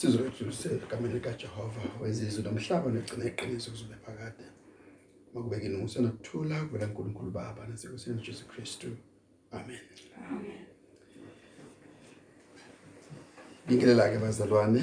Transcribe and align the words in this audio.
Sizolethu 0.00 0.52
segameni 0.52 1.14
likaJehova 1.14 1.82
wezizwe 2.00 2.42
nomhlaba 2.42 2.90
negcina 2.90 3.24
iqiniso 3.30 3.70
kuzube 3.70 3.94
phakade. 4.04 4.44
Makubeke 5.34 5.68
nomusa 5.68 6.00
nokuthula 6.00 6.64
kuvela 6.64 6.86
kuNkulunkulu 6.86 7.30
Baba 7.30 7.66
naseNkosini 7.66 8.22
Jesu 8.22 8.44
Kristu. 8.48 8.88
Amen. 9.52 9.80
Ngikelela 13.66 14.10
ke 14.10 14.18
bazalwane 14.18 14.82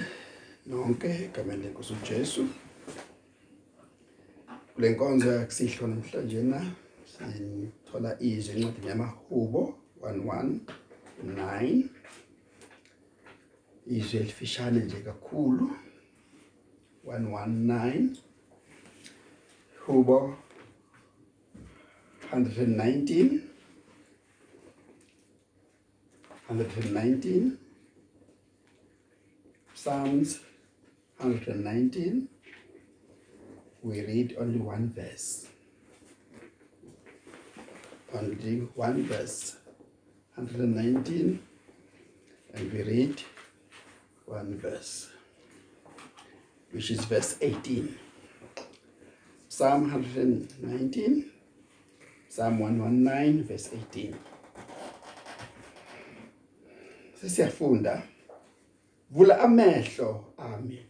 nonke 0.67 1.09
egameni 1.25 1.63
lenkosi 1.63 1.93
uJesu. 1.93 2.47
Kule 4.75 4.89
nkonzo 4.89 5.31
yakusihlo 5.31 5.87
namhlanje 5.87 6.41
na 6.43 6.61
sithola 7.17 8.21
izwi 8.21 8.61
encwadini 8.61 8.87
yamahubo 8.87 9.61
119 10.01 11.96
izwi 13.89 14.19
elifishane 14.19 14.79
nje 14.79 14.99
kakhulu. 14.99 15.69
119 17.05 18.15
Hubo 19.85 20.35
119 22.31 23.39
119 26.49 27.51
Psalms 29.73 30.39
119 31.19 32.27
we 33.83 34.01
read 34.01 34.35
only 34.37 34.59
one 34.59 34.89
verse. 34.89 35.47
Only 38.13 38.67
one 38.75 39.03
verse. 39.03 39.55
119 40.35 41.39
and 42.53 42.73
we 42.73 42.83
read 42.83 43.21
one 44.27 44.57
verse 44.57 45.07
which 46.71 46.91
is 46.91 47.05
verse 47.05 47.37
18 47.41 47.97
Psalm 49.47 49.81
119 49.83 51.31
Psalm 52.29 52.59
119 52.59 53.43
verse 53.43 53.69
18 53.73 54.15
Sesiyafunda 57.21 58.03
vula 59.11 59.39
amehlo 59.39 60.33
ami 60.37 60.85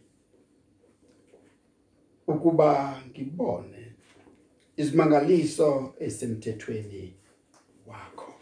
ukuba 2.26 3.02
ngibone 3.08 3.92
izimangaliso 4.76 5.94
esemthethweni 5.98 7.14
wakho. 7.86 8.34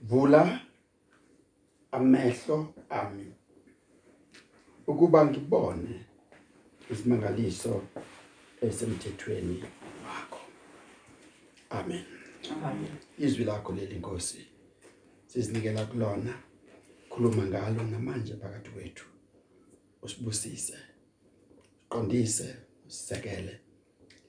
Vula 0.00 0.60
amehlo 1.92 2.74
ami. 2.90 3.26
Ukuba 4.86 5.26
ngibone 5.26 6.04
isimangaliso 6.90 7.82
esemthethweni 8.62 9.64
wakho. 10.04 10.40
Amen. 11.70 12.04
Amen. 12.64 12.96
izwi 13.18 13.44
lakho 13.44 13.72
leli 13.72 13.98
Nkosi 13.98 14.46
sizinikela 15.26 15.86
kulona. 15.86 16.34
Khuluma 17.10 17.42
ngalo 17.46 17.82
namanje 17.82 18.34
phakathi 18.34 18.70
kwethu. 18.70 19.06
Usibusise 20.02 20.78
qondise 21.88 22.56
usisekele 22.86 23.60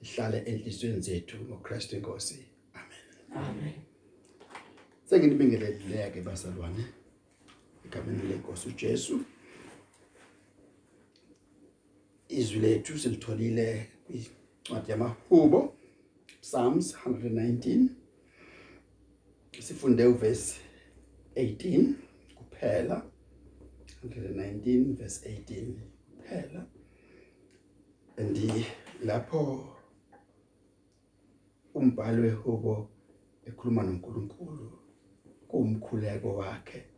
ihlale 0.02 0.38
enhlizweni 0.38 1.00
zethu 1.00 1.36
ngoKristu 1.36 1.96
Inkosi 1.96 2.46
amen. 2.74 3.46
Amen. 3.48 3.74
senginibingelele 5.04 6.10
ke 6.10 6.20
bazalwane. 6.20 7.01
Egameni 7.92 8.28
lenkosi 8.28 8.68
uJesu 8.68 9.20
izwi 12.28 12.58
lethu 12.60 12.98
silitholile 12.98 13.88
kwincwadi 14.06 14.90
yamahubo 14.90 15.74
Psalms 16.40 16.96
119 17.06 17.88
sifunde 19.60 20.06
uverse 20.06 20.60
18 21.36 21.92
kuphela. 22.34 23.06
119 24.04 24.94
verse 24.94 25.28
18 25.28 25.72
kuphela. 26.16 26.66
Andi 28.16 28.66
lapho 29.04 29.68
umbhalo 31.74 32.22
wehubo 32.22 32.90
ekhuluma 33.46 33.82
noNkulunkulu 33.82 34.78
kumkhuleko 35.48 36.36
wakhe. 36.36 36.91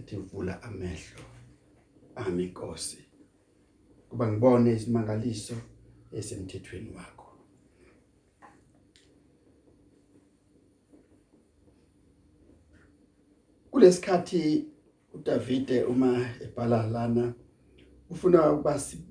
Ethi 0.00 0.16
vula 0.30 0.54
amehlo 0.68 1.24
ami 2.22 2.44
Nkosi. 2.50 2.98
Kuba 4.08 4.24
ngibone 4.30 4.68
isimangaliso 4.78 5.56
esemthethweni 6.18 6.90
wakho. 6.96 7.28
Kulesikhathi 13.70 14.66
uDavide 15.14 15.84
uma 15.84 16.10
ebhala 16.44 16.86
lana 16.86 17.34
ufuna 18.10 18.52
ukuba 18.52 18.78
si- 18.78 19.06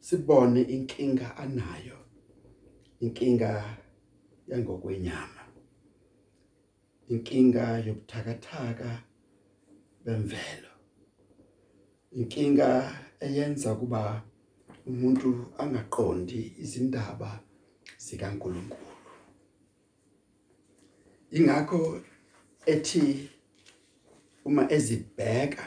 sibone 0.00 0.60
inkinga 0.74 1.36
anayo 1.36 1.98
inkinga 3.04 3.50
yangokwenyama 4.50 5.42
inkinga 7.12 7.64
yobuthakathaka 7.86 8.90
bemvelo. 10.04 10.72
Inkinga 12.12 12.68
eyenza 13.20 13.74
kuba 13.74 14.22
umuntu 14.86 15.28
angaqondi 15.58 16.40
izindaba 16.62 17.40
zikaNkuluNkulu. 17.98 18.94
Ingakho 21.36 22.00
ethi 22.66 23.30
uma 24.44 24.72
ezibheka 24.72 25.64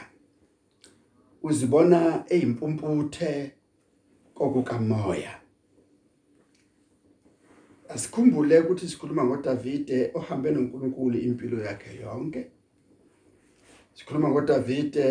uzibona 1.42 2.24
eyimpumputhe 2.30 3.52
kokukamoya. 4.34 5.34
Asikhumbule 7.88 8.60
ukuthi 8.60 8.88
sikhuluma 8.88 9.24
ngoDavide 9.24 10.10
ohambe 10.14 10.50
noNkulunkulu 10.50 11.18
impilo 11.18 11.58
yakhe 11.64 12.00
yonke. 12.00 12.42
Sikhuluma 13.98 14.28
ngoDavide 14.30 15.06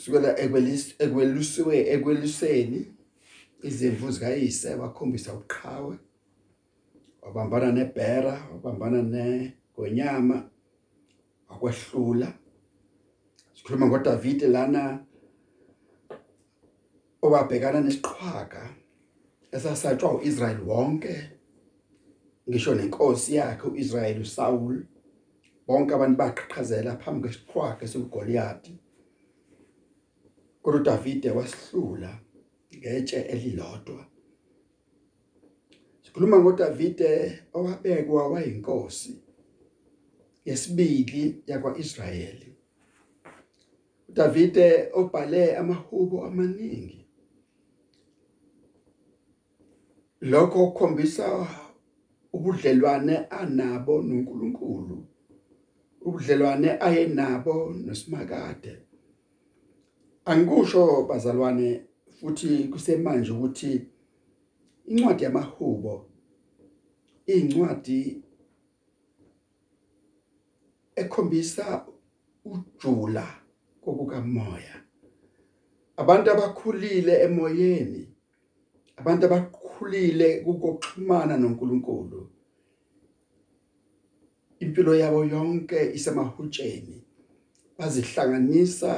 sukela 0.00 0.30
ekwelis 0.44 0.94
ekwelusiwe 1.04 1.76
ekweluseni 1.94 2.80
izimvu 3.68 4.10
zikayise 4.10 4.74
wakhombisa 4.74 5.30
uqhawe 5.40 5.94
wabambana 7.22 7.72
neBhera 7.72 8.34
wabambana 8.52 9.02
negonyama 9.02 10.50
wakwehlula. 11.48 12.28
Sikhuluma 13.54 13.86
ngoDavide 13.86 14.46
lana 14.48 14.82
owabhekana 17.22 17.80
nesiqhwaga 17.80 18.62
esasatshwa 19.54 20.14
uIsrael 20.18 20.60
wonke 20.70 21.14
ngisho 22.48 22.74
nenkosi 22.74 23.34
yakhe 23.34 23.66
uIsrael 23.68 24.20
uSaul. 24.20 24.76
Bonke 25.66 25.94
abantu 25.94 26.16
baqhaqhazela 26.18 26.96
phambi 27.02 27.28
kwesiqhwaga 27.28 27.86
soGoliath 27.92 28.66
kodwa 30.62 30.80
uDavide 30.80 31.30
wasihlula 31.30 32.20
ngetshe 32.78 33.16
elilodwa. 33.20 34.06
Sikhuluma 36.02 36.38
ngoDavide 36.38 37.42
owabekwa 37.52 38.28
wayinkosi 38.28 39.22
yesibili 40.44 41.42
yakwaIsrayeli. 41.46 42.56
uDavide 44.08 44.90
obhale 44.92 45.56
amahubo 45.56 46.24
amaningi. 46.24 47.06
Lokho 50.20 50.66
kukhombisa 50.66 51.48
ubudlelwane 52.32 53.16
anabo 53.16 54.02
noNkulunkulu. 54.02 55.05
Ubudlelwane 56.06 56.68
ayenabo 56.86 57.54
nosimakade. 57.84 58.72
Angikusho 60.24 61.06
bazalwane 61.08 61.68
futhi 62.16 62.68
kusemanje 62.72 63.30
ukuthi 63.32 63.72
incwadi 64.86 65.24
yamahubo 65.24 65.94
incwadi 67.26 68.22
ekhombisa 70.96 71.64
ujula 72.44 73.26
kokukamoya. 73.82 74.74
Abantu 75.96 76.26
abakhulile 76.30 77.14
emoyeni 77.26 78.02
abantu 78.96 79.22
abakhulile 79.26 80.28
kukokuxhumana 80.44 81.34
noNkulunkulu. 81.36 82.20
Impilo 84.60 84.94
yabo 84.94 85.24
yonke 85.24 85.92
isemahutsheni. 85.94 87.04
Bazihlanganisa 87.78 88.92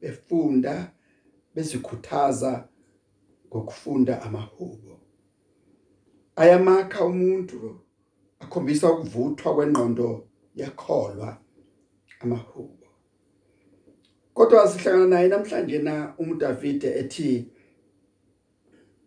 befunda 0.00 0.92
bezikhuthaza 1.54 2.68
ngokufunda 3.46 4.22
amahubo. 4.22 5.00
Ayamakha 6.36 7.04
umuntu 7.04 7.80
akhombisa 8.40 8.92
ukuvuthwa 8.92 9.54
kwengqondo 9.54 10.28
yakholwa 10.54 11.38
amahubo. 12.20 12.86
Kodwa 14.34 14.68
sihlangana 14.68 15.06
naye 15.06 15.28
namhlanje 15.28 15.78
na 15.78 16.14
uMdavide 16.18 16.88
ethi 17.00 17.50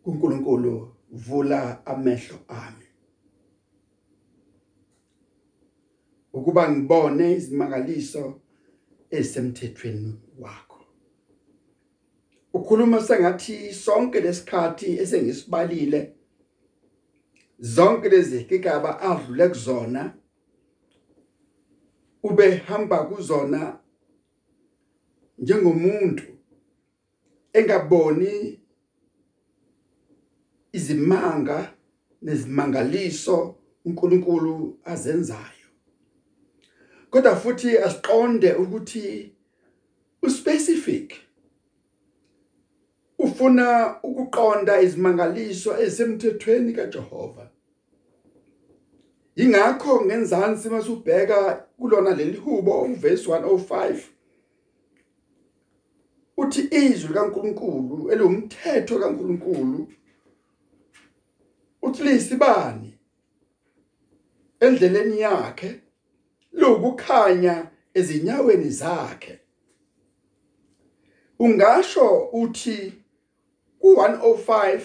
kuNkulunkulu 0.04 0.96
vula 1.12 1.86
amehlo 1.86 2.38
ami. 2.48 2.81
Ukuba 6.34 6.72
ngibone 6.72 7.34
izimangaliso 7.34 8.42
ezisemthethweni 9.10 10.14
wakho. 10.40 10.80
Ukhuluma 12.54 13.02
sengathi 13.02 13.74
sonke 13.74 14.20
lesikhathi 14.20 15.00
esengisibalile 15.02 16.16
zonke 17.60 18.10
lezi 18.10 18.44
kigaba 18.44 19.00
adlule 19.00 19.48
kuzona 19.50 20.14
ube 22.24 22.56
hamba 22.56 23.04
kuzona 23.04 23.80
njengomuntu 25.38 26.24
engaboni 27.54 28.60
izimanga 30.72 31.74
nezimangaliso 32.22 33.56
uNkulunkulu 33.86 34.80
azenzayo. 34.86 35.61
Kodwa 37.12 37.36
futhi 37.36 37.78
asiqonde 37.78 38.54
ukuthi 38.54 39.32
uspecific 40.22 41.14
ufuna 43.20 43.96
ukuqonda 44.04 44.82
izimangaliso 44.82 45.72
ezisemthethweni 45.84 46.74
kaJehova. 46.74 47.50
Ingakho 49.36 50.06
ngenzansi 50.06 50.70
masubheka 50.70 51.68
kulona 51.80 52.16
leli 52.16 52.38
hubo 52.38 52.82
uvesi 52.82 53.30
105 53.30 54.00
uthi 56.38 56.62
izwi 56.72 57.14
kaNkuluNkulu 57.14 58.12
elumthetho 58.12 59.00
kaNkuluNkulu 59.00 59.88
uthi 61.82 62.04
lisibani 62.04 62.94
endleleni 64.60 65.20
yakhe? 65.20 65.82
Lokukhanya 66.52 67.68
ezinyaweni 67.94 68.70
zakhe. 68.70 69.40
Ungasho 71.40 72.30
uthi 72.34 72.94
ku105 73.82 74.82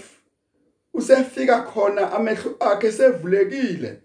usefika 0.94 1.62
khona 1.62 2.12
amehlo 2.12 2.56
akhe 2.60 2.92
sevulekile. 2.92 4.00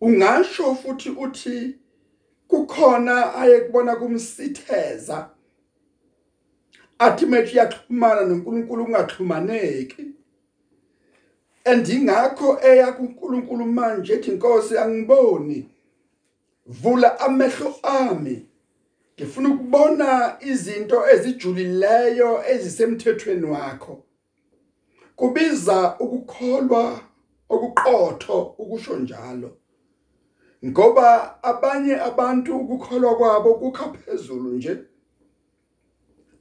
Ungasho 0.00 0.74
futhi 0.74 1.10
uthi 1.10 1.78
kukhona 2.48 3.34
ayekubona 3.34 3.96
kumsitheza. 3.96 5.30
Athi 6.98 7.26
methi 7.26 7.56
yaxhumana 7.56 8.20
noNkulunkulu 8.24 8.84
kungaxhumaneki 8.84 10.14
andingakho 11.64 12.58
eya 12.62 12.92
kuNkulunkulu 12.92 13.66
manje 13.66 14.12
ethi 14.12 14.30
inkosi 14.30 14.78
angiboni. 14.78 15.68
Vula 16.66 17.20
amehlo 17.20 17.74
ami. 17.82 18.46
Ngifuna 19.16 19.48
ukubona 19.48 20.36
izinto 20.40 21.10
ezijulileyo 21.12 22.42
ezisemthethweni 22.52 23.46
wakho. 23.46 24.02
Kubiza 25.16 25.96
ukukholwa 25.98 27.00
okuqotho 27.48 28.42
ukusho 28.58 28.96
njalo. 28.96 29.56
Ngoba 30.64 31.42
abanye 31.42 31.94
abantu 32.00 32.56
ukukholwa 32.56 33.16
kwabo 33.16 33.54
kukha 33.54 33.92
phezulu 33.92 34.50
nje. 34.50 34.78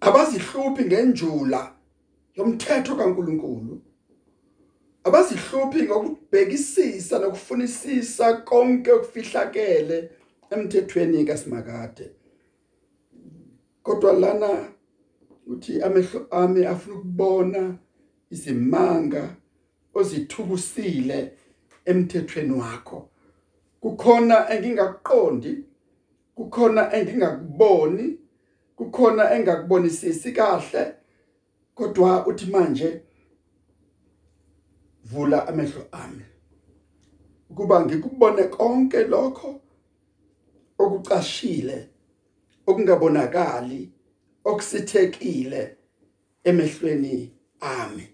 Abazihluphi 0.02 0.86
ngenjula 0.86 1.74
yomthetho 2.36 2.96
kaNkuluNkulu. 2.96 3.73
Abazihluphi 5.04 5.84
ngokubhekisisa 5.84 7.20
nokufunisisa 7.20 8.34
konke 8.34 8.92
okufihlakele 8.92 10.10
emthethweni 10.52 11.26
kaSimakade. 11.26 12.12
Kodwa 13.84 14.14
lana 14.14 14.68
uthi 15.48 15.82
amehlo 15.82 16.28
ami 16.32 16.66
afuna 16.66 16.96
ukubona 16.96 17.78
izimanga 18.32 19.36
ozithubusile 19.94 21.32
emthethweni 21.86 22.52
wakho. 22.52 23.10
Kukhona 23.82 24.50
engingakuqondi 24.50 25.64
kukhona 26.36 26.94
engingakuboni 26.94 28.18
kukhona 28.76 29.34
engakubonisisi 29.36 30.32
kahle 30.32 30.94
kodwa 31.76 32.28
uthi 32.28 32.46
manje 32.46 33.02
vula 35.04 35.48
amehlo 35.48 35.88
ami. 35.92 36.26
Ukuba 37.50 37.86
ngikubone 37.86 38.44
konke 38.44 39.04
lokho 39.04 39.62
okucashile 40.78 41.90
okungabonakali 42.68 43.92
okusithekile 44.46 45.78
emehlweni 46.44 47.32
ami. 47.60 48.08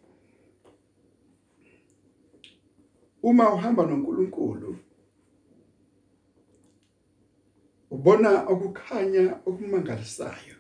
Uma 3.23 3.53
uhamba 3.53 3.85
noNkulunkulu 3.85 4.77
ubona 7.91 8.47
okukhanya 8.47 9.39
okumangalisayo. 9.45 10.55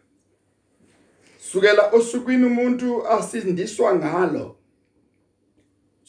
Sukela 1.37 1.91
osukwini 1.91 2.45
umuntu 2.45 3.07
asindiswa 3.07 3.95
ngalo 3.95 4.58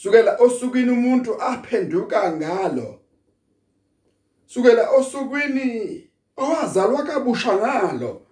sukela 0.02 0.36
osukwini 0.36 0.90
umuntu 0.90 1.42
aphenduka 1.42 2.32
ngalo. 2.32 3.00
Sukela 4.46 4.90
osukwini 4.90 6.10
owazalwa 6.36 7.02
kabusha 7.02 7.56
ngalo 7.56 8.26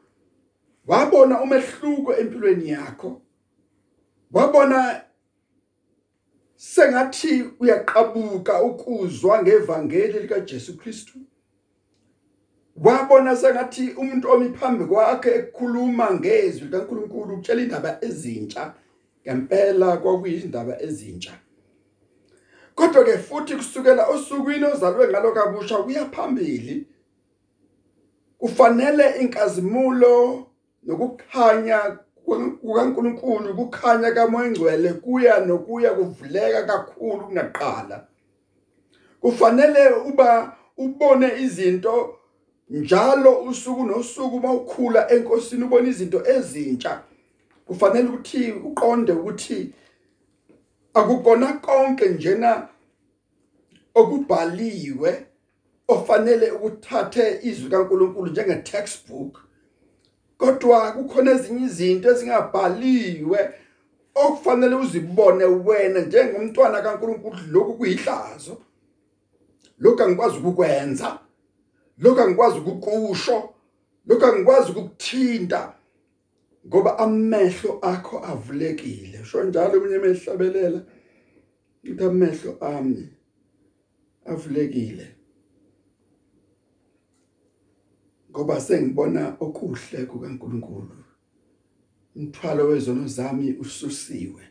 wabona 0.87 1.41
umehluko 1.41 2.17
empilweni 2.17 2.69
yakho. 2.69 3.23
Wabona 4.33 5.01
sengathi 6.57 7.45
uyaqabuka 7.61 8.63
ukuzwa 8.63 9.43
ngevangeli 9.43 10.19
lika 10.21 10.41
Jesu 10.41 10.77
Kristu. 10.77 11.19
Wabona 12.77 13.37
sengathi 13.37 13.91
umuntu 13.91 14.31
omi 14.31 14.49
phambi 14.49 14.85
kwakhe 14.85 15.31
ekhuluma 15.31 16.15
ngezwi 16.15 16.69
kaNkuluNkulu 16.69 17.35
ukutshela 17.35 17.63
indaba 17.63 17.99
ezintsha 18.01 18.75
ngempela 19.27 19.97
kwakuyizindaba 19.97 20.83
ezintsha. 20.83 21.39
Kodwa 22.79 23.05
ke 23.05 23.19
futhi 23.19 23.57
kusukela 23.57 24.07
osukwini 24.07 24.65
ozalwe 24.65 25.09
ngalo 25.09 25.33
kabusha 25.33 25.77
kuya 25.79 26.05
phambili 26.07 26.87
kufanele 28.39 29.11
inkazimulo 29.21 30.47
nokukhanya 30.83 31.99
kukaNkuluNkulu 32.61 33.55
kukhanya 33.55 34.13
kamoya 34.13 34.51
ngcwele 34.51 34.93
kuya 34.93 35.41
nokuya 35.41 35.91
kuvuleka 35.91 36.63
kakhulu 36.63 37.27
kunaqala. 37.27 38.07
Kufanele 39.21 39.89
uba 39.89 40.57
ubone 40.77 41.43
izinto 41.43 42.19
njalo 42.71 43.41
usuku 43.41 43.85
nosuku 43.85 44.41
mawukhula 44.41 45.11
enkosini 45.11 45.65
ubona 45.65 45.89
izinto 45.89 46.27
ezintsha. 46.27 47.03
Kufanele 47.67 48.09
ukuthi 48.09 48.53
uqonde 48.53 49.13
ukuthi 49.13 49.73
akukona 50.99 51.53
konke 51.53 52.09
njena 52.09 52.69
okubhaliwe 53.95 55.27
ofanele 55.89 56.51
ukuthathe 56.51 57.39
izwi 57.43 57.71
kaNkuluNkulu 57.71 58.31
njenge 58.31 58.55
textbook 58.55 59.33
kodwa 60.39 60.93
kukhona 60.93 61.31
ezinye 61.31 61.67
izinto 61.67 62.11
ezingabhaliwe 62.11 63.41
okufanele 64.15 64.75
uzibone 64.75 65.45
wena 65.45 66.01
njengomntwana 66.01 66.83
kaNkuluNkulu. 66.83 67.37
Lokhu 67.51 67.75
kuyihlazo 67.75 68.57
lokhu 69.79 70.03
angikwazi 70.03 70.37
ukukwenza 70.39 71.19
lokhu 71.99 72.21
angikwazi 72.21 72.59
ukukusho 72.59 73.55
lokhu 74.07 74.27
angikwazi 74.27 74.71
ukukuthinta. 74.71 75.73
ngoba 76.69 76.99
amehlo 76.99 77.79
akho 77.83 78.19
avulekile. 78.19 79.21
Usho 79.23 79.45
njalo 79.45 79.79
umunye 79.79 79.99
mehlabelela 79.99 80.85
ukuthi 81.85 82.05
amehlo 82.05 82.59
ami 82.61 83.09
avulekile. 84.27 85.07
Ngoba 88.31 88.61
sengibona 88.61 89.37
okuhle 89.41 90.07
kukaNkuluNkulu. 90.07 90.97
Umthwalo 92.17 92.67
wezono 92.69 93.07
zami 93.07 93.53
ususiwe. 93.61 94.43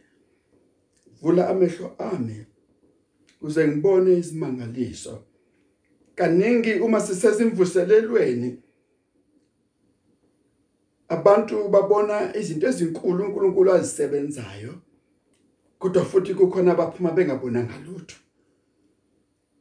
Vula 1.21 1.49
amehlo 1.49 1.95
ami 1.99 2.45
kuze 3.39 3.67
ngibone 3.67 4.17
isimangaliso 4.17 5.23
kaningi 6.15 6.73
uma 6.73 6.99
sisezimvuselelweni 7.01 8.57
abantu 11.09 11.69
babona 11.69 12.35
izinto 12.37 12.67
ezinkulu 12.67 13.23
uNkulunkulu 13.23 13.71
azisebenzayo 13.73 14.73
kodwa 15.79 16.05
futhi 16.05 16.33
kukhona 16.33 16.71
abaphuma 16.71 17.11
bengabonanga 17.11 17.77
lutho. 17.85 18.17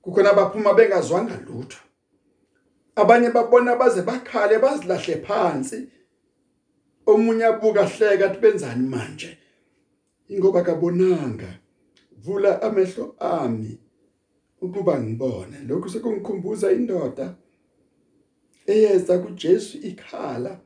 Kukhona 0.02 0.30
abaphuma 0.30 0.74
bengazwanga 0.74 1.36
lutho. 1.46 1.78
Abanye 2.96 3.30
babona 3.30 3.76
baze 3.76 4.02
bakhale 4.02 4.58
bazilahle 4.58 5.16
phansi. 5.26 5.88
Omunye 7.06 7.44
abuka 7.44 7.84
hleka 7.84 8.26
athi 8.26 8.40
benzani 8.40 8.88
manje? 8.88 9.38
Ingoba 10.28 10.62
kabonanga 10.62 11.60
vula 12.24 12.62
amehlo 12.62 13.14
ami 13.18 13.78
ukuba 14.60 15.00
ngibone. 15.00 15.56
Lokhu 15.68 15.88
sekungikhumbuza 15.90 16.72
indoda 16.72 17.34
eyeza 18.66 19.18
kuJesu 19.18 19.78
ikhala. 19.78 20.60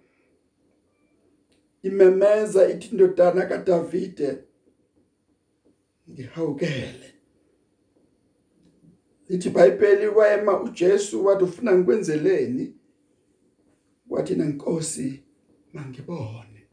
Imemeza 1.82 2.68
ithi 2.72 2.88
indodana 2.88 3.46
kaDavide. 3.46 4.38
Ngihawukele. 6.10 7.14
Ithi 9.28 9.48
iBhayibheli 9.48 10.06
wayema 10.08 10.62
uJesu 10.62 11.26
wathi 11.26 11.44
ufuna 11.44 11.74
ngikwenzeleni? 11.76 12.74
Wathi 14.08 14.34
nankosi 14.34 15.22
mangibone. 15.72 16.66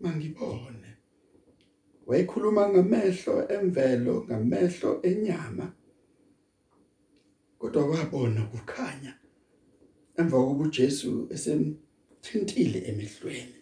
Mangibone. 0.00 0.96
Wayikhuluma 2.06 2.68
ngamehlo 2.68 3.48
emvelo 3.48 4.24
ngamehlo 4.24 5.02
enyama 5.02 5.72
kodwa 7.58 7.86
wabona 7.86 8.44
ukukhanya 8.44 9.12
emva 10.18 10.36
kokuba 10.38 10.64
uJesu 10.64 11.28
esemthintile 12.22 12.78
emehlweni. 12.88 13.54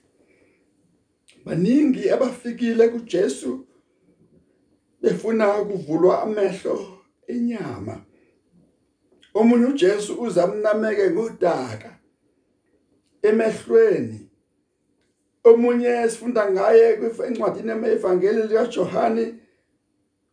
Baningi 1.44 2.10
abafikile 2.10 2.88
kuJesu 2.88 3.66
befuna 5.02 5.58
ukuvulwa 5.58 6.22
amehlo 6.22 6.98
enyama. 7.26 8.04
Omunye 9.34 9.66
uJesu 9.66 10.22
uzamnameke 10.22 11.10
ngodaka 11.10 11.98
emehlweni. 13.22 14.30
Omunye 15.44 16.08
sifunda 16.08 16.50
ngaye 16.50 16.96
kwincwadini 16.96 17.68
yemevangeli 17.68 18.42
likaJohane 18.42 19.34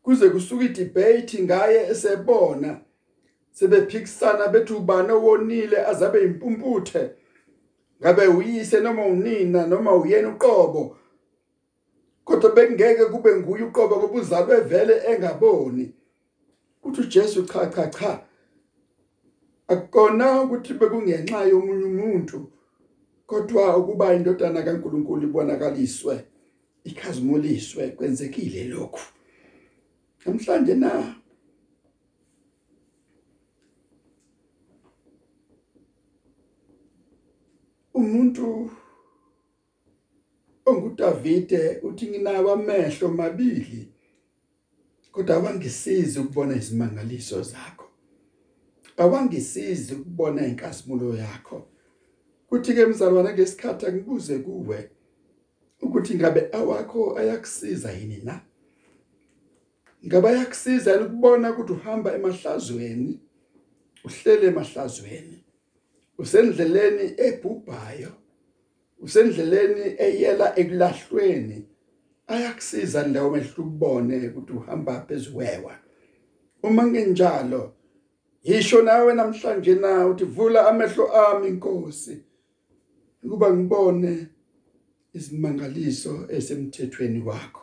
kuze 0.01 0.29
kusuka 0.29 0.63
idebate 0.63 1.43
ngaye 1.43 1.87
esebona 1.87 2.81
sebephikisana 3.51 4.47
bethi 4.47 4.73
ubani 4.73 5.11
owonile 5.11 5.85
azabe 5.85 6.23
impumputhe? 6.23 7.09
Ngabe 8.01 8.27
uyise 8.27 8.79
noma 8.79 9.05
unina 9.05 9.67
noma 9.67 9.95
uyena 9.95 10.29
uqobo? 10.29 10.97
Kodwa 12.25 12.55
bekungeke 12.55 13.05
kube 13.05 13.35
nguye 13.35 13.63
uqobo 13.63 13.97
ngoba 13.97 14.19
uzalwe 14.19 14.61
vele 14.61 15.01
engaboni. 15.07 15.93
Uthi 16.83 17.01
uJesu 17.01 17.43
cha 17.43 17.65
cha 17.65 17.87
cha. 17.87 18.21
Akukona 19.67 20.41
ukuthi 20.41 20.73
bekungenxa 20.73 21.45
yomunye 21.45 21.85
umuntu 21.85 22.51
kodwa 23.27 23.77
ukuba 23.77 24.13
indodana 24.13 24.61
kaNkuluNkulu 24.61 25.23
ibonakaliswe 25.23 26.25
ikhazimuliswe 26.83 27.87
kwenzekile 27.87 28.63
lokhu. 28.63 29.01
Namhlanje 30.25 30.75
na? 30.75 31.15
Umuntu 37.95 38.71
onguDavide 40.65 41.79
uthi 41.83 42.07
nginawo 42.07 42.51
amehlo 42.51 43.07
mabili 43.09 43.91
kodwa 45.11 45.35
awangisizi 45.35 46.19
ukubona 46.19 46.55
izimangaliso 46.55 47.41
zakho. 47.41 47.87
Awangisizi 48.97 49.93
ukubona 49.93 50.47
inkazimulo 50.47 51.15
yakho. 51.15 51.67
Kuthi 52.47 52.73
ke 52.73 52.85
mzalwane 52.85 53.33
ngesikhathi 53.33 53.85
angibuze 53.85 54.39
kuwe 54.39 54.89
ukuthi 55.81 56.15
ngabe 56.15 56.49
awakho 56.51 57.17
ayakusiza 57.19 57.91
yini 57.91 58.17
na? 58.23 58.41
Ngabe 60.05 60.27
ayakusiza 60.29 61.01
ukubona 61.01 61.51
ukuthi 61.51 61.73
uhamba 61.73 62.15
emahlazweni 62.15 63.19
uhlele 64.05 64.47
emahlazweni? 64.47 65.44
Usendleleni 66.17 67.05
ebhubhayo 67.17 68.11
usendleleni 68.99 69.95
eyela 69.97 70.59
ekulahlweni. 70.59 71.65
Ayakusiza 72.27 73.07
ndawo 73.07 73.29
mehlu 73.31 73.63
ukubone 73.63 74.27
ukuthi 74.27 74.53
uhamba 74.53 75.01
phezuwewa 75.07 75.75
uma 76.63 76.87
ngenjalo 76.87 77.73
yisho 78.43 78.81
nawe 78.81 79.13
namhlanje 79.13 79.75
na 79.75 80.07
uthi 80.07 80.25
vula 80.25 80.67
amehlo 80.69 81.13
ami 81.13 81.47
inkosi 81.47 82.23
ukuba 83.23 83.53
ngibone 83.53 84.27
izimangaliso 85.13 86.25
esemthethweni 86.29 87.21
wakho. 87.21 87.61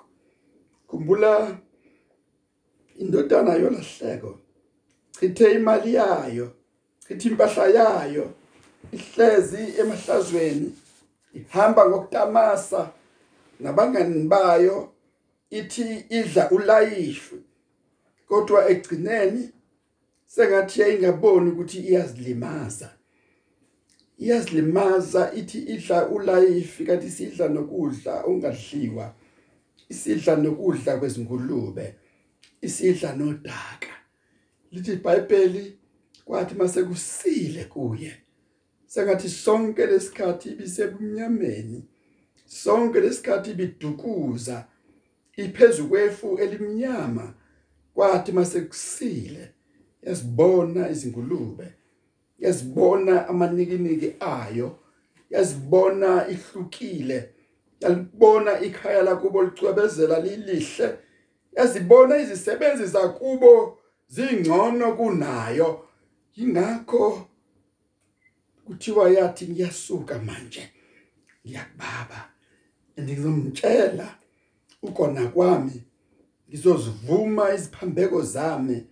Khumbula 0.88 1.58
indodana 2.98 3.54
yolahleko 3.54 4.38
chithe 5.20 5.54
imali 5.54 5.94
yayo 5.94 6.52
chithi 7.08 7.28
impahla 7.28 7.66
yayo. 7.66 8.34
Ihlezi 8.92 9.80
emahlazweni 9.80 10.72
ihamba 11.34 11.88
ngokutamasa 11.88 12.90
nabangani 13.60 14.28
bayo 14.28 14.92
ithi 15.50 16.04
idla 16.08 16.50
ulayishwe 16.50 17.38
kodwa 18.28 18.70
egcineni 18.70 19.50
sengathi 20.26 20.80
yayingaboni 20.80 21.50
ukuthi 21.50 21.78
iyazilimaza. 21.78 22.90
Iyazilimaza 24.18 25.32
ithi 25.34 25.58
idla 25.58 26.08
ulayifi 26.08 26.84
kanti 26.84 27.10
sidla 27.10 27.48
nokudla 27.48 28.24
ongadliwa 28.24 29.14
isidla 29.88 30.36
nokudla 30.36 30.96
kwezingulube 30.96 31.94
isidla 32.62 33.16
nodaka. 33.16 33.92
Lithi 34.72 34.92
iBhayibheli 34.92 35.78
kwathi 36.24 36.54
mase 36.54 36.82
kusile 36.84 37.64
kuye. 37.64 38.21
Sengathi 38.92 39.28
sonke 39.28 39.86
lesikhathi 39.86 40.48
ibisebumnyameni 40.48 41.84
sonke 42.46 43.00
lesikhathi 43.00 43.54
bidukuza 43.54 44.64
iphezulu 45.36 45.88
kwefu 45.88 46.38
elimnyama 46.38 47.34
kwathi 47.94 48.32
mase 48.32 48.60
kusile 48.60 49.52
yasibona 50.02 50.90
izingulube 50.90 51.72
yazibona 52.38 53.28
amanikiniki 53.28 54.14
ayo 54.20 54.78
yazibona 55.30 56.28
ihlukile 56.28 57.30
yalibona 57.80 58.60
ikhaya 58.60 59.02
lakubo 59.02 59.42
licwebezela 59.42 60.20
lilihle 60.20 60.98
yazibona 61.56 62.16
izisebenzi 62.16 62.86
zakubo 62.86 63.78
zingcono 64.08 64.96
kunayo. 64.96 65.84
Ingakho 66.36 67.28
kuthiwa 68.64 69.10
yathi 69.10 69.44
ngiyasuka 69.48 70.18
manje 70.18 70.64
ngiyakubaba 71.44 72.20
ngizomtshela 73.00 74.18
ukona 74.82 75.26
kwami 75.28 75.82
ngizozivuma 76.48 77.54
iziphambeko 77.54 78.22
zami 78.22 78.86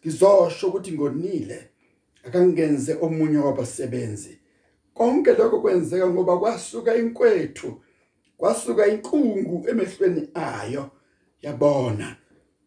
ngizosho 0.00 0.68
ukuthi 0.68 0.92
ngonile 0.92 1.58
akangenze 2.26 2.92
omunye 3.00 3.38
wabasebenzi. 3.38 4.38
Konke 4.94 5.32
lokho 5.32 5.60
kwenzeka 5.60 6.10
ngoba 6.10 6.38
kwasuka 6.38 6.96
inkwethu 6.96 7.82
kwasuka 8.36 8.86
inkungu 8.86 9.68
emehlweni 9.68 10.28
ayo. 10.34 10.90
Yabona 11.42 12.16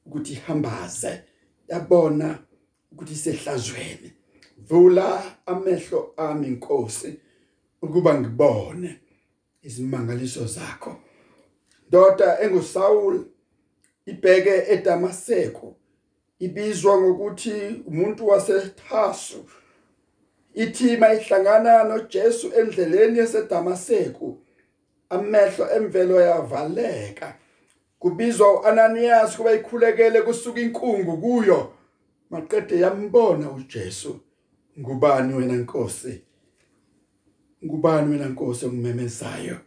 ukuthi 0.05 0.33
ihambaze 0.33 1.21
yabona 1.67 2.39
ukuthi 2.91 3.15
sehlazweni 3.15 4.13
vula 4.69 5.23
amehlo 5.45 6.13
ami 6.17 6.47
inkosi 6.47 7.19
ukuba 7.81 8.19
ngibone 8.19 8.99
izimangaliso 9.63 10.45
zakho. 10.45 10.95
Ndoda 11.88 12.39
enguSaul 12.41 13.25
ibheke 14.05 14.63
eDamaseko 14.73 15.75
ibizwa 16.39 17.01
ngokuthi 17.01 17.83
umuntu 17.88 18.27
waseThasu 18.27 19.45
ithi 20.53 20.97
mayihlangana 20.97 21.83
noJesu 21.83 22.51
endleleni 22.59 23.19
yaseDamaseko 23.19 24.38
amehlo 25.09 25.71
emvelo 25.75 26.21
yavaleka. 26.21 27.35
Kubizwa 27.99 28.61
uAnanias 28.61 29.38
kuba 29.38 29.53
ikhulekele 29.53 30.21
kusuka 30.21 30.61
inkungu 30.61 31.17
kuyo. 31.17 31.73
Maqede 32.29 32.79
yambona 32.79 33.51
uJesu. 33.51 34.19
Ngubani 34.79 35.33
wena 35.33 35.53
Nkosi? 35.53 36.21
Ngubani 37.65 38.11
wena 38.11 38.29
Nkosi 38.29 38.65
ongimemezayo 38.65 39.57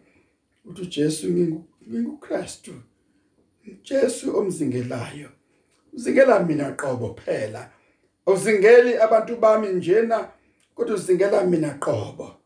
uthi 0.65 0.83
uJesu 0.83 1.29
nginguKristu. 1.89 2.73
Jesu 3.83 4.37
omzingelayo. 4.39 5.29
Uzingela 5.93 6.45
mina 6.45 6.73
qobo 6.73 7.15
phela. 7.15 7.71
Awuzingeli 8.27 8.97
abantu 8.97 9.37
bami 9.37 9.69
njena 9.69 10.29
kodwa 10.75 10.95
uzingela 10.95 11.45
mina 11.45 11.71
qobo. 11.71 12.37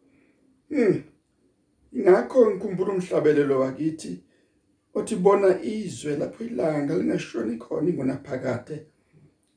Hm 0.68 1.02
ingakho 1.96 2.50
ngikhumbula 2.50 2.92
umhlabelelo 2.92 3.60
wakithi 3.60 4.22
othi 4.94 5.16
bona 5.16 5.62
izwe 5.62 6.16
lapho 6.16 6.44
ilanga 6.44 6.94
lingashoni 6.94 7.56
khona 7.58 7.88
ingunaphakade 7.90 8.86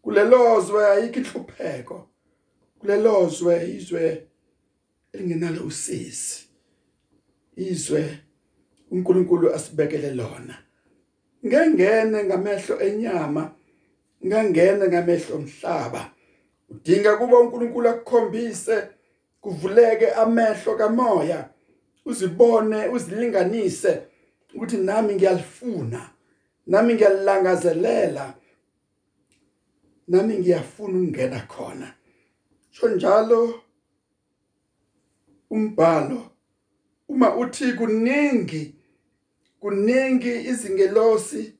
kulelozwe 0.01 0.85
ayikho 0.85 1.19
inhlupheko. 1.19 2.07
Kulelozwe 2.79 3.69
izwe 3.77 4.27
elingenalo 5.13 5.63
usisi. 5.65 6.47
Izwe 7.55 8.19
uNkulunkulu 8.91 9.53
asibekele 9.53 10.11
lona. 10.13 10.55
Ngengene 11.45 12.23
ngamehlo 12.23 12.79
enyama 12.87 13.51
ngangena 14.25 14.87
ngamehlo 14.87 15.35
omhlaba. 15.35 16.11
Udinga 16.69 17.17
kuba 17.17 17.39
uNkulunkulu 17.39 17.89
akukhombise 17.89 18.87
kuvuleke 19.41 20.07
amehlo 20.11 20.75
kamoya. 20.75 21.49
Uzibone 22.05 22.87
uzilinganise 22.87 24.01
ukuthi 24.55 24.77
nami 24.77 25.15
ngiyalifuna 25.15 26.09
nami 26.67 26.93
ngiyalangazelela 26.93 28.33
nami 30.07 30.37
ngiyafuna 30.39 30.97
ukungena 30.97 31.39
khona. 31.39 31.93
Sho 32.79 32.89
njalo 32.89 33.61
umbhalo. 35.49 36.25
Uma 37.07 37.35
uthi 37.35 37.73
kuningi 37.73 38.75
kuningi 39.59 40.31
izingelosi 40.49 41.53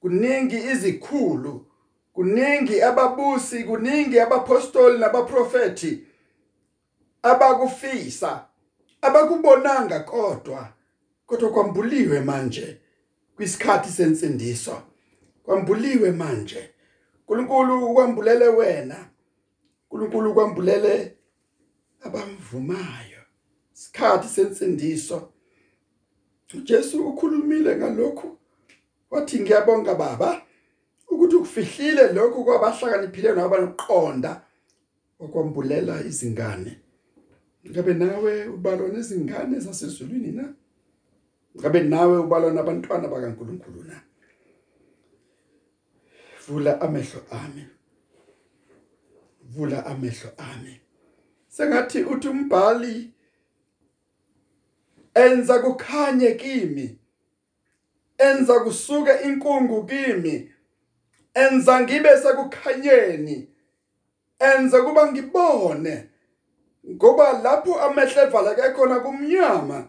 kuningi 0.00 0.56
izikhulu 0.56 1.66
kuningi 2.12 2.82
ababusi 2.82 3.64
kuningi 3.64 4.20
abapostoli 4.20 4.98
nabaprofeti 4.98 6.06
abakufisa 7.22 8.44
abakubonanga 9.02 10.00
kodwa 10.00 10.68
kodwa 11.26 11.50
kwambuliwe 11.50 12.20
manje 12.20 12.80
kwisikhathi 13.36 13.90
sensindiso. 13.90 14.82
Kwambuliwe 15.42 16.12
manje. 16.12 16.70
uNkulunkulu 17.28 17.90
ukwambulele 17.90 18.48
wena. 18.48 19.11
uNkulunkulu 19.92 20.30
ukwambulele 20.30 21.16
abamvumayo 22.00 23.22
isikhathi 23.74 24.28
sensindiso. 24.28 25.28
uJesu 26.54 27.08
ukhulumile 27.08 27.76
ngalokhu 27.76 28.38
wathi 29.10 29.40
ngiyabonga 29.40 29.94
baba 29.94 30.42
ukuthi 31.10 31.36
ukufihlile 31.36 32.12
lokhu 32.12 32.44
kwabahlakaniphile 32.44 33.32
nabanoqonda 33.32 34.42
okwambulela 35.20 36.04
izingane. 36.04 36.72
Ngabe 37.70 37.94
nawe 37.94 38.48
ubalwa 38.48 38.88
nezingane 38.88 39.60
zasezulwini 39.60 40.32
na? 40.32 40.54
Ngabe 41.56 41.80
nawe 41.80 42.18
ubalwa 42.18 42.52
nabantwana 42.52 43.08
bakaNkuluNkulu 43.08 43.82
na? 43.82 43.96
Vula 46.48 46.80
amehlo 46.80 47.20
ami. 47.30 47.64
Vula 49.56 49.86
amehlo 49.86 50.30
ami. 50.38 50.80
Sengathi 51.48 52.04
uthi 52.04 52.28
umbhali 52.28 53.12
enza 55.14 55.58
kukhanye 55.58 56.34
kimi 56.34 56.98
enza 58.18 58.60
kusuke 58.60 59.12
inkungu 59.24 59.84
kimi 59.84 60.50
enza 61.34 61.80
ngibe 61.80 62.18
sekukhanyeni 62.18 63.48
enza 64.38 64.82
kuba 64.82 65.12
ngibone 65.12 66.08
ngoba 66.90 67.32
lapho 67.42 67.80
amehlo 67.80 68.22
evaleke 68.22 68.70
khona 68.74 69.00
kumnyama 69.00 69.88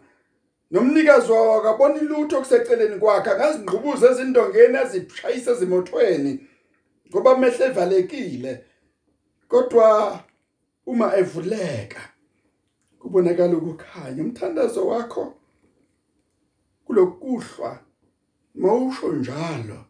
nomnikazi 0.70 1.32
wawo 1.32 1.54
akaboni 1.60 2.00
lutho 2.00 2.38
kuseceleni 2.38 2.98
kwakhe 2.98 3.30
akazingqubuze 3.30 4.06
ezindongeni 4.06 4.76
azishayise 4.76 5.50
ezimothweni 5.50 6.46
ngoba 7.08 7.32
amehlo 7.32 7.66
evalekile. 7.66 8.64
Kodwa 9.54 10.20
uma 10.86 11.16
evuleka 11.16 12.00
kubonakala 12.98 13.56
ukukhanya. 13.56 14.22
Umthandazo 14.22 14.86
wakho 14.86 15.34
kulokuhlwa 16.84 17.78
mawusho 18.54 19.12
njalo. 19.12 19.84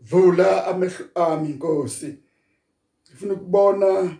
Vula 0.00 0.66
amehlo 0.66 1.06
ami 1.14 1.48
Nkosi. 1.48 2.18
Ngifuna 3.08 3.34
ukubona 3.34 4.16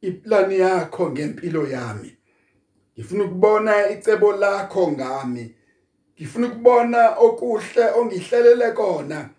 iplani 0.00 0.58
yakho 0.58 1.10
ngempilo 1.10 1.66
yami. 1.66 2.16
Ngifuna 2.94 3.24
ukubona 3.24 3.90
icebo 3.90 4.32
lakho 4.32 4.92
ngami. 4.92 5.54
Ngifuna 6.16 6.46
ukubona 6.46 7.16
okuhle 7.18 7.90
ongihlelele 7.90 8.72
kona. 8.72 9.30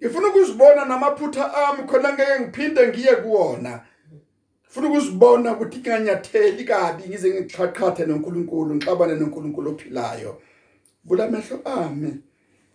Ngifuna 0.00 0.28
ukuzibona 0.28 0.84
namaphutha 0.84 1.54
ami 1.54 1.88
khona 1.88 2.12
ngeke 2.12 2.40
ngiphinde 2.40 2.88
ngiye 2.88 3.16
kuwona. 3.16 3.91
Ngifuna 4.72 4.88
ukuzibona 4.88 5.52
ukuthi 5.52 5.78
nganyatheli 5.78 6.64
kabi 6.64 7.02
ngize 7.08 7.28
ngiqhaqhathe 7.30 8.06
noNkulunkulu 8.06 8.74
ngixabane 8.74 9.14
noNkulunkulu 9.14 9.70
ophilayo. 9.70 10.40
Vula 11.04 11.24
amehlo 11.24 11.60
ami. 11.64 12.12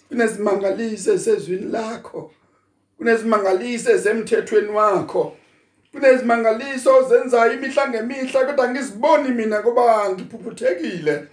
Kunezimangalise 0.07 1.19
sezwini 1.19 1.71
lakho. 1.71 2.31
Kunezimangalise 2.97 3.97
zemthethweni 3.97 4.69
wakho. 4.69 5.37
Kunezimangaliso 5.91 7.09
zenzayo 7.09 7.53
imihla 7.53 7.89
ngemihla 7.89 8.45
kodwa 8.45 8.69
ngiziboni 8.69 9.29
mina 9.29 9.61
ngoba 9.61 10.09
ngiphuphuthekile 10.09 11.27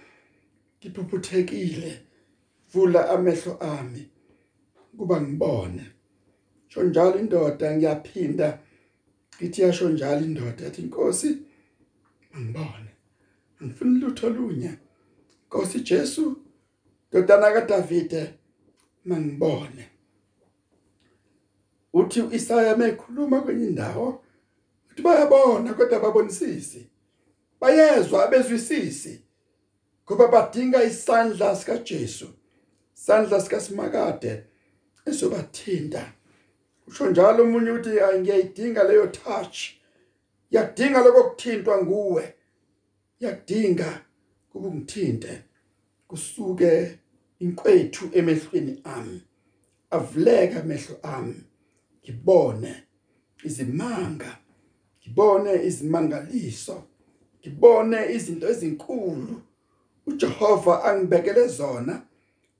ngiphuphuthekile 0.79 1.99
vula 2.73 3.09
amehlo 3.09 3.57
ami. 3.59 4.09
Kuba 4.97 5.21
ngibone. 5.21 5.85
Sho 6.67 6.83
njalo 6.83 7.19
indoda 7.19 7.75
ngiyaphinda 7.75 8.59
ngithi 9.37 9.61
yasho 9.61 9.89
njalo 9.89 10.21
indoda 10.21 10.63
yathi 10.65 10.81
inkosi 10.81 11.37
ngibone. 12.39 12.91
Ngifuna 13.63 13.99
lutho 13.99 14.29
lunye. 14.29 14.71
Nkosi 15.47 15.79
Jesu 15.79 16.37
ndodana 17.09 17.51
kaDavide 17.51 18.33
mangibone. 19.05 19.89
Uthi 21.93 22.21
uIsaya 22.21 22.77
mekhuluma 22.77 23.41
kwenye 23.41 23.67
indawo 23.67 24.23
uthi 24.91 25.01
bayabona 25.01 25.73
kodwa 25.73 25.99
babonisisi 25.99 26.87
bayezwa 27.61 28.25
abezwisisi 28.25 29.21
ngoba 30.05 30.27
badinga 30.27 30.83
isandla 30.83 31.55
sika 31.55 31.77
Jesu 31.77 32.27
isandla 32.95 33.41
sika 33.41 33.59
Simakade 33.59 34.43
esobathinta 35.05 36.13
usho 36.87 37.09
njalo 37.09 37.43
umunye 37.43 37.71
uthi 37.71 37.89
ngiyayidinga 38.19 38.83
leyo 38.83 39.07
touch. 39.07 39.57
Yakudinga 40.51 40.99
lokuthintwa 41.03 41.83
nguwe. 41.83 42.33
Yakudinga 43.19 44.01
ukungithinte 44.53 45.41
kusuke 46.07 46.99
inkwethu 47.39 48.09
emehlweni 48.13 48.81
ami. 48.83 49.21
Avuleka 49.91 50.59
amehlo 50.59 50.95
ami. 51.03 51.43
Ngibone 52.03 52.83
izimanga. 53.43 54.37
Ngibone 55.01 55.65
izimangaliso. 55.65 56.83
Ngibone 57.39 58.13
izinto 58.13 58.49
ezinkulu. 58.49 59.41
uJehova 60.07 60.83
angibekele 60.83 61.47
zona. 61.47 62.01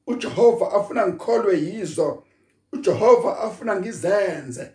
uJehova 0.07 0.73
afuna 0.73 1.07
ngikholwe 1.07 1.59
yizo. 1.59 2.23
uJehova 2.75 3.39
afuna 3.39 3.79
ngizenze. 3.79 4.71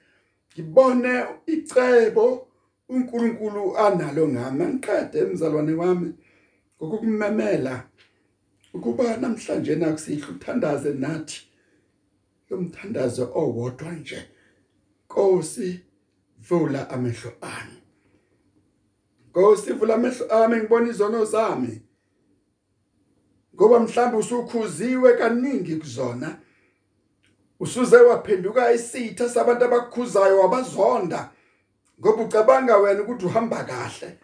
Ngibone 0.52 1.24
icebo 1.46 2.48
uNkulunkulu 2.88 3.78
analo 3.78 4.28
ngami. 4.28 4.64
Angiqede 4.64 5.18
emzalwane 5.18 5.72
wami 5.72 6.08
ngokukumemela 6.76 7.74
ukuba 8.74 9.16
namhlanje 9.16 9.74
nakusihle 9.76 10.26
uthandaze 10.26 10.92
nathi 10.92 11.40
lomthandazo 12.50 13.24
owodwa 13.34 13.92
nje. 13.92 14.20
Nkosi 15.04 15.80
vula 16.48 16.90
amehlo 16.90 17.32
ami. 17.40 17.76
Nkosi 19.28 19.72
vula 19.72 19.94
amehlo 19.94 20.24
ami 20.30 20.56
ngibona 20.56 20.88
izono 20.90 21.24
zami. 21.24 21.82
Ngoba 23.54 23.80
mhlawumbe 23.80 24.16
usukhuziwe 24.18 25.16
kaningi 25.16 25.76
kuzona. 25.76 26.38
Usuze 27.60 27.96
waphenduka 27.96 28.72
isitha 28.72 29.28
sabantu 29.28 29.64
abakukhuzayo 29.64 30.38
wabazonda. 30.40 31.30
Ngoba 32.00 32.22
ucabanga 32.22 32.76
wena 32.76 33.02
ukuthi 33.02 33.26
uhamba 33.26 33.64
kahle. 33.64 34.18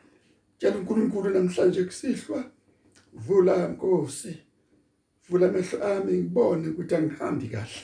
Tshela 0.59 0.77
uNkulunkulu 0.77 1.31
namhlanje 1.31 1.85
kusihlwa. 1.85 2.45
Vula 3.13 3.69
Nkosi. 3.69 4.39
Vula 5.29 5.49
amehlo 5.49 5.85
ami 5.85 6.13
ngibone 6.13 6.69
ukuthi 6.69 6.95
angihambi 6.95 7.49
kahle. 7.49 7.83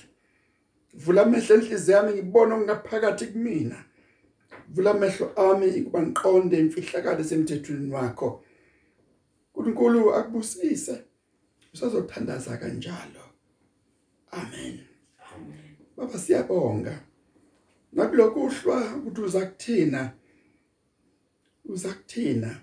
Vula 0.95 1.23
amehlo 1.23 1.55
enhliziyo 1.57 1.97
yami 1.97 2.13
ngibone 2.13 2.55
okungaphakathi 2.55 3.27
kumina. 3.27 3.85
Vula 4.69 4.91
amehlo 4.91 5.33
ami 5.37 5.83
kuba 5.83 6.03
ngiqonde 6.03 6.59
imfihlakalo 6.59 7.25
semthethweni 7.25 7.93
wakho. 7.93 8.45
uNkulunkulu 9.55 10.15
akubusise. 10.15 11.05
Usazothandaza 11.75 12.57
kanjalo. 12.57 13.25
Amen. 14.33 14.92
Baba 16.03 16.19
siyabonga. 16.19 17.01
Nakulokhu 17.93 18.45
uhlwa 18.45 18.95
ukuthi 18.97 19.21
uza 19.21 19.47
kuthina 19.47 20.13
uza 21.65 21.95
kuthina 21.95 22.61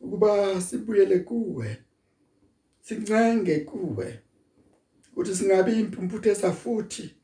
ukuba 0.00 0.60
sibuyele 0.60 1.18
kuwe 1.18 1.78
sincenge 2.80 3.60
kuwe 3.60 4.20
ukuthi 5.12 5.34
singabi 5.36 5.80
impumputhe 5.80 6.30
esafuthi 6.30 7.14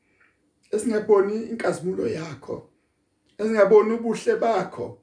esingaboni 0.71 1.43
inkazimulo 1.43 2.07
yakho 2.07 2.69
esingaboni 3.37 3.93
ubuhle 3.93 4.35
bakho 4.35 5.01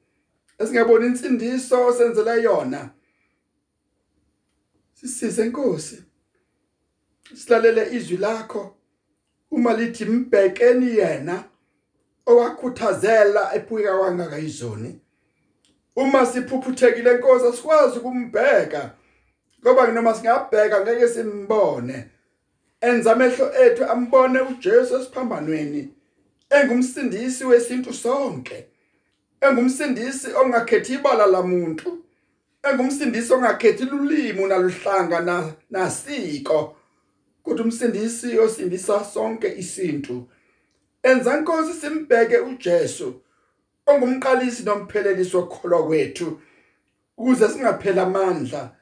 esingaboni 0.59 1.07
insindiso 1.07 1.87
osenzela 1.87 2.35
yona. 2.35 2.91
Sisize 4.95 5.47
inkosi 5.47 6.03
silalele 7.35 7.97
izwi 7.97 8.17
lakho. 8.17 8.78
Uma 9.51 9.73
lithi 9.73 10.05
mbhekeni 10.05 10.97
yena 10.97 11.45
owakhuthazela 12.27 13.55
ephika 13.55 13.99
kwangaka 13.99 14.39
izoni. 14.39 15.01
Uma 15.97 16.27
siphuphuthekile 16.27 17.13
inkosi 17.13 17.47
asikwazi 17.47 17.99
ukumbheka. 17.99 18.91
Ngoba 19.61 19.87
noma 19.87 20.15
singabheka 20.15 20.81
ngeke 20.81 21.09
simbone. 21.09 22.05
Enza 22.81 23.13
amehlo 23.13 23.53
ethu 23.65 23.85
ambone 23.85 24.41
uJesu 24.41 24.97
esiphambanweni 24.97 25.95
engumsindisi 26.51 27.45
wesintu 27.45 27.95
sonke 27.95 28.67
engumsindisi 29.41 30.29
ongakhethi 30.33 30.95
ibala 30.95 31.27
lamuntu 31.27 32.05
engumsindisi 32.63 33.33
ongakhethi 33.33 33.85
ulimi 33.85 34.45
naluhlanga 34.47 35.21
na 35.21 35.53
nasiko. 35.71 36.78
Kodwa 37.49 37.65
umsindisi 37.65 38.39
osindisa 38.39 39.05
sonke 39.05 39.55
isintu. 39.59 40.29
Enza 41.03 41.39
inkosi 41.39 41.81
simbheke 41.81 42.39
uJesu 42.39 43.23
ongumqalisi 43.87 44.63
nomphelelisi 44.63 45.37
wokukholwa 45.37 45.87
kwethu 45.87 46.41
ukuze 47.17 47.49
singaphela 47.49 48.03
amandla. 48.03 48.77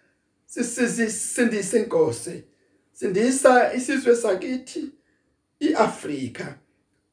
Sisindise 0.46 1.78
inkosi. 1.78 2.44
Sindisa 2.92 3.72
isizwe 3.74 4.16
sakithi 4.16 4.90
iAfrika. 5.60 6.58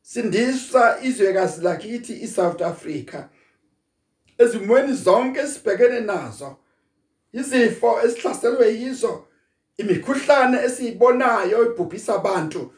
Sindisa 0.02 1.00
izwekazi 1.04 1.62
lakithi 1.62 2.14
iSouth 2.24 2.62
Africa. 2.62 3.24
Ezimweni 4.38 4.94
zonke 4.94 5.40
esibhekene 5.40 6.00
nazo 6.00 6.56
izifo 7.34 8.02
esihlaselwe 8.06 8.74
yizo 8.80 9.26
imikhuhlane 9.78 10.58
esiyibonayo 10.64 11.66
ibhubhisa 11.66 12.16
abantu 12.16 12.74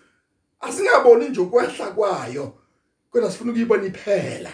asingaboni 0.59 1.29
nje 1.29 1.41
ukwehla 1.41 1.91
kwayo. 1.91 2.53
Kodwa 3.11 3.31
sifuna 3.31 3.51
ukuyibona 3.51 3.85
iphela. 3.85 4.51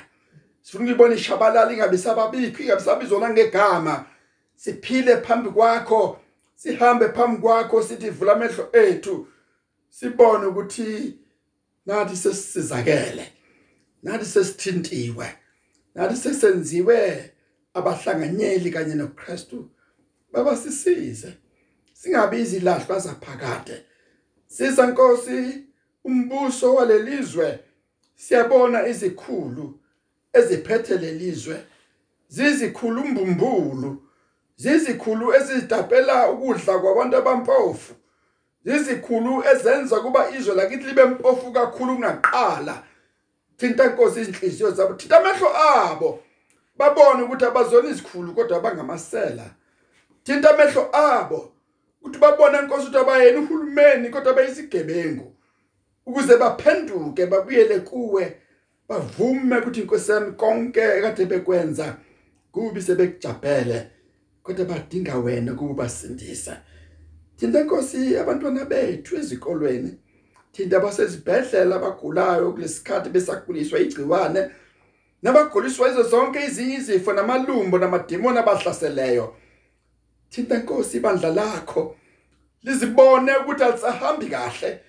Sifuna 0.61 0.83
ukuyibona 0.83 1.15
ishabalala 1.15 1.73
ingabe 1.73 1.97
sababikho 1.97 2.63
ingabe 2.63 2.81
sabizona 2.81 3.29
ngegama 3.29 4.05
siphile 4.55 5.17
phambi 5.17 5.49
kwakho 5.49 6.19
sihambe 6.55 7.09
phambi 7.09 7.41
kwakho 7.41 7.83
sithi 7.83 8.09
vula 8.09 8.33
amehlo 8.33 8.69
ethu 8.73 9.27
sibone 9.89 10.45
ukuthi 10.45 11.17
nathi 11.85 12.15
sesizakele 12.15 13.33
nathi 14.03 14.25
sesithintiwe 14.25 15.35
nathi 15.95 16.15
sesenziwe 16.15 17.31
abahlanganyeli 17.73 18.71
kanye 18.71 18.95
noKristu. 18.95 19.69
Baba 20.31 20.57
sisize 20.57 21.33
singabi 22.01 22.41
izilahlwa 22.41 22.99
zaphakade 22.99 23.83
sisa 24.47 24.87
Nkosi 24.87 25.63
umbuso 26.03 26.75
walelizwe 26.75 27.59
siyabona 28.15 28.87
izikhulu 28.87 29.79
eziphethe 30.33 30.97
lelizwe. 30.97 31.63
Zizikhulu 32.27 33.05
mbumbulu 33.05 34.03
zizikhulu 34.55 35.33
ezidapela 35.35 36.29
ukudla 36.31 36.79
kwabantu 36.79 37.17
abampofu. 37.17 37.93
Zizikhulu 38.65 39.43
ezenza 39.51 39.99
kuba 39.99 40.29
izwe 40.29 40.55
lakithi 40.55 40.83
libe 40.83 41.05
mpofu 41.05 41.51
kakhulu 41.51 41.95
kunaqala. 41.95 42.83
Thinta 43.57 43.87
Nkosi 43.87 44.21
izinhliziyo 44.21 44.71
zabo 44.71 44.93
thinta 44.93 45.19
amehlo 45.19 45.49
abo. 45.57 46.19
Babone 46.77 47.23
ukuthi 47.23 47.45
abazona 47.45 47.89
izikhulu 47.89 48.33
kodwa 48.33 48.59
bangamasela. 48.59 49.45
Thinta 50.23 50.49
amehlo 50.49 50.95
abo. 50.95 51.51
Ukuthi 52.01 52.19
babone 52.19 52.61
Nkosi 52.61 52.87
ukuthi 52.87 52.97
abayena 52.97 53.39
uhulumeni 53.39 54.09
kodwa 54.09 54.33
bayisigebengu 54.33 55.35
ukuze 56.05 56.37
baphenduke 56.37 57.25
babuyele 57.25 57.79
kuwe 57.79 58.37
bavume 58.89 59.57
ukuthi 59.57 59.81
Nkosi 59.81 60.11
yami 60.11 60.31
konke 60.31 60.81
ekade 60.81 61.25
bekwenza 61.25 61.97
kubi 62.51 62.81
sebekujabhele 62.81 63.87
kodwa 64.43 64.65
badinga 64.65 65.17
wena 65.17 65.53
ukuba 65.53 65.89
sindisa 65.89 66.61
thinta 67.41 67.63
Nkosi 67.63 68.17
abantwana 68.17 68.65
bethu 68.65 69.17
ezikolweni. 69.17 69.97
Thinta 70.51 70.77
abasezibhedlela 70.77 71.75
abagulayo 71.75 72.51
kulesikhathi 72.51 73.09
besaguliswa 73.09 73.79
igciwane. 73.79 74.51
Nabaguliswa 75.21 75.89
izo 75.89 76.03
zonke 76.03 76.45
izinye 76.45 76.75
izifo 76.75 77.13
namalumbo 77.13 77.77
namadimoni 77.77 78.37
abahlaseleyo. 78.37 79.35
Thinta 80.31 80.57
Nkosi 80.57 80.97
ibandla 80.97 81.29
lakho 81.29 81.95
lizibone 82.63 83.35
ukuthi 83.35 83.63
alisahambi 83.63 84.25
kahle 84.25 84.79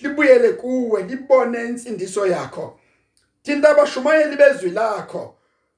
libuyele 0.00 0.52
kuwe 0.52 1.02
libone 1.02 1.64
insindiso 1.64 2.26
yakho. 2.26 2.78
Thinta 3.42 3.68
abashumayeli 3.70 4.36
bezwi 4.36 4.70
lakho 4.70 5.34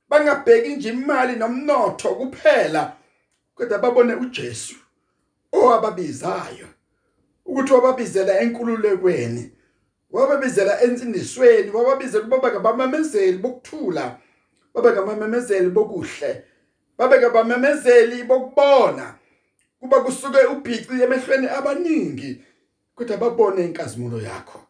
bangabheki 0.09 0.77
nje 0.77 0.89
imali 0.89 1.37
nomnotho 1.37 2.15
kuphela 2.15 2.97
kodwa 3.55 3.79
babone 3.79 4.15
uJesu 4.15 4.75
owababizayo 5.53 6.67
ukuthi 7.45 7.73
wababizela 7.73 8.41
enkululekweni 8.41 9.53
wababizela 10.11 10.83
ensindisweni 10.83 11.71
wababizela 11.71 12.25
ukuba 12.25 12.51
ngabamamezeli 12.51 13.39
bokuthula 13.39 14.19
babe 14.75 14.93
ngabamamezeli 14.93 15.71
bokuhle. 15.71 16.43
Babe 16.99 17.19
ngabamamezeli 17.19 18.25
bokubona. 18.25 19.15
Kuba 19.81 20.01
kusuke 20.01 20.39
ubhici 20.47 21.03
emehlweni 21.03 21.47
abaningi 21.49 22.45
kodwa 22.95 23.17
babone 23.17 23.65
inkazimulo 23.65 24.21
yakho. 24.21 24.61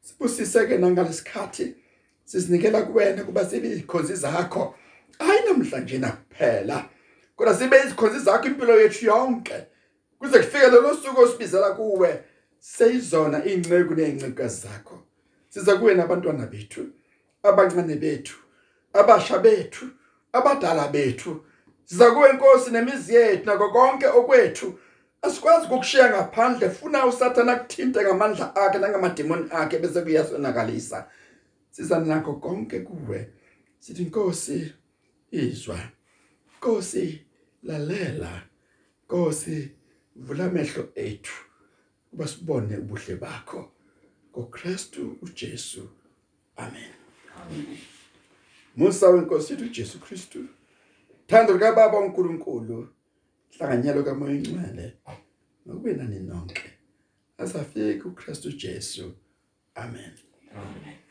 Sibusiseke 0.00 0.78
nangalesikhathi 0.78 1.74
sisinikela 2.24 2.82
kuwena 2.82 3.24
kuba 3.24 3.46
sibe 3.46 3.68
izikhonzi 3.68 4.14
zakho. 4.14 4.74
Hayi 5.18 5.40
namhlanje 5.48 5.98
nakuphela 5.98 6.88
kodwa 7.36 7.54
sibe 7.54 7.76
izikhonzi 7.78 8.18
zakho 8.18 8.46
impilo 8.46 8.80
yethu 8.80 9.04
yonke. 9.04 9.66
Kuze 10.18 10.38
kufike 10.38 10.58
lelo 10.58 10.96
suku 10.96 11.20
osibizela 11.20 11.70
kuwe 11.70 12.24
seyizona 12.58 13.44
ingceku 13.44 13.94
nezincekazi 13.94 14.60
zakho. 14.60 15.02
Siza 15.48 15.76
kuwe 15.76 15.94
nabantwana 15.94 16.46
bethu 16.46 16.86
abancane 17.42 17.94
bethu 17.96 18.36
abasha 18.92 19.38
bethu 19.38 19.86
abadala 20.32 20.88
bethu 20.88 21.44
siza 21.86 22.10
kuwe 22.10 22.30
inkosi 22.30 22.70
nemizi 22.70 23.14
yethu 23.14 23.46
nako 23.46 23.70
konke 23.70 24.06
okwethu. 24.06 24.78
Asikwazi 25.22 25.66
ukukushiya 25.66 26.10
ngaphandle 26.10 26.70
funa 26.70 27.06
usathana 27.06 27.56
kuthinte 27.56 28.02
ngamandla 28.02 28.56
akhe 28.56 28.78
nangamademoni 28.78 29.46
akhe 29.50 29.78
bese 29.78 30.02
kuyasonakalisa. 30.02 31.08
Siza 31.70 31.98
nakho 32.00 32.32
konke 32.34 32.80
kuwe. 32.80 33.28
Sithi 33.78 34.02
inkosi 34.02 34.74
izwa. 35.30 35.78
Inkosi 36.54 37.24
lalela. 37.62 38.42
Inkosi 39.02 39.70
vula 40.16 40.44
amehlo 40.44 40.88
ethu 40.94 41.34
kuba 42.10 42.28
sibone 42.28 42.76
ubuhle 42.76 43.16
bakho. 43.16 43.70
ngoKristu 44.32 45.18
uJesu. 45.22 45.88
Amen. 46.56 46.90
Musa 48.76 49.08
wenkosi 49.08 49.54
uJesu 49.54 50.00
Kristu. 50.00 50.38
Thando 51.26 51.52
lika 51.52 51.72
baba 51.72 51.98
uNkulunkulu 51.98 52.88
hlanganyelo 53.58 54.02
kamoya 54.04 54.34
ingcwele 54.34 54.96
nokube 55.66 55.94
nani 55.94 56.20
nonke 56.20 56.62
asafike 57.38 58.02
uKristu 58.08 58.52
Jesu 58.52 59.12
amen 59.74 60.12
Amen. 60.56 61.05